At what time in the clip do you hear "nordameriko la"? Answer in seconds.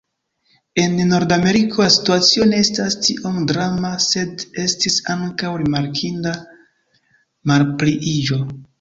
1.09-1.89